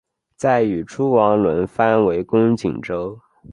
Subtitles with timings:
[0.35, 3.19] 再与诸王轮番围攻锦州。